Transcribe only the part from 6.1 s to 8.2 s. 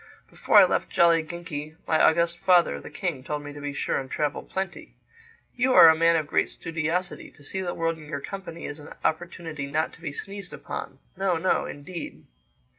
of great studiosity. To see the world in your